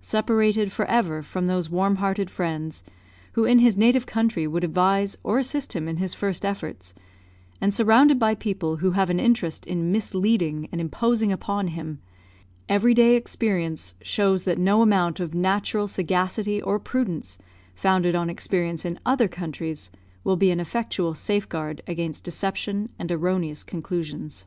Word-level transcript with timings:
Separated 0.00 0.72
for 0.72 0.86
ever 0.86 1.22
from 1.22 1.44
those 1.44 1.68
warm 1.68 1.96
hearted 1.96 2.30
friends, 2.30 2.82
who 3.34 3.44
in 3.44 3.58
his 3.58 3.76
native 3.76 4.06
country 4.06 4.46
would 4.46 4.64
advise 4.64 5.18
or 5.22 5.38
assist 5.38 5.74
him 5.74 5.86
in 5.86 5.98
his 5.98 6.14
first 6.14 6.42
efforts, 6.42 6.94
and 7.60 7.74
surrounded 7.74 8.18
by 8.18 8.34
people 8.34 8.76
who 8.76 8.92
have 8.92 9.10
an 9.10 9.20
interest 9.20 9.66
in 9.66 9.92
misleading 9.92 10.70
and 10.72 10.80
imposing 10.80 11.30
upon 11.30 11.66
him, 11.68 12.00
every 12.66 12.94
day 12.94 13.14
experience 13.14 13.94
shows 14.00 14.44
that 14.44 14.56
no 14.58 14.80
amount 14.80 15.20
of 15.20 15.34
natural 15.34 15.86
sagacity 15.86 16.62
or 16.62 16.78
prudence, 16.80 17.36
founded 17.74 18.14
on 18.14 18.30
experience 18.30 18.86
in 18.86 18.98
other 19.04 19.28
countries, 19.28 19.90
will 20.24 20.36
be 20.38 20.50
an 20.50 20.60
effectual 20.60 21.12
safeguard 21.12 21.82
against 21.86 22.24
deception 22.24 22.88
and 22.98 23.12
erroneous 23.12 23.62
conclusions. 23.62 24.46